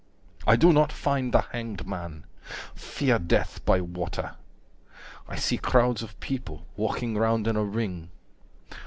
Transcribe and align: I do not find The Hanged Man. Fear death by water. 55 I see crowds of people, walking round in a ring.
I 0.47 0.55
do 0.55 0.73
not 0.73 0.91
find 0.91 1.31
The 1.31 1.41
Hanged 1.51 1.85
Man. 1.85 2.25
Fear 2.73 3.19
death 3.19 3.63
by 3.65 3.81
water. 3.81 4.35
55 5.27 5.27
I 5.29 5.35
see 5.35 5.57
crowds 5.59 6.01
of 6.01 6.19
people, 6.19 6.65
walking 6.75 7.15
round 7.19 7.47
in 7.47 7.55
a 7.55 7.63
ring. 7.63 8.09